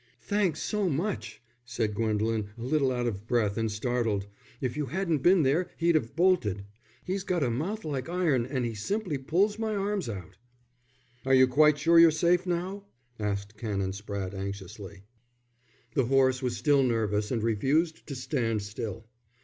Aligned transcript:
"Thanks, 0.23 0.59
so 0.63 0.89
much," 0.89 1.43
said 1.63 1.93
Gwendolen, 1.93 2.49
a 2.57 2.63
little 2.63 2.91
out 2.91 3.05
of 3.05 3.27
breath 3.27 3.55
and 3.55 3.71
startled. 3.71 4.25
"If 4.59 4.75
you 4.75 4.87
hadn't 4.87 5.19
been 5.19 5.43
there 5.43 5.69
he'd 5.77 5.93
have 5.93 6.15
bolted. 6.15 6.65
He's 7.05 7.23
got 7.23 7.43
a 7.43 7.51
mouth 7.51 7.85
like 7.85 8.09
iron 8.09 8.47
and 8.47 8.65
he 8.65 8.73
simply 8.73 9.19
pulls 9.19 9.59
my 9.59 9.75
arms 9.75 10.09
out." 10.09 10.39
"Are 11.23 11.35
you 11.35 11.45
quite 11.45 11.77
sure 11.77 11.99
you're 11.99 12.09
safe 12.09 12.47
now?" 12.47 12.85
asked 13.19 13.57
Canon 13.59 13.91
Spratte, 13.93 14.33
anxiously. 14.33 15.03
The 15.93 16.05
horse 16.07 16.41
was 16.41 16.57
still 16.57 16.81
nervous 16.81 17.29
and 17.29 17.43
refused 17.43 18.07
to 18.07 18.15
stand 18.15 18.63
still. 18.63 19.05